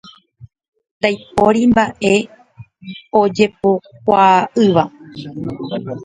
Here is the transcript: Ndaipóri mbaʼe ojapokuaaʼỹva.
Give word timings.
Ndaipóri 0.97 1.61
mbaʼe 1.71 2.13
ojapokuaaʼỹva. 3.21 4.83